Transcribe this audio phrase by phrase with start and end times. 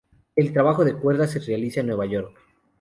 [0.35, 2.35] El trabajo de cuerdas se realiza en Nueva York.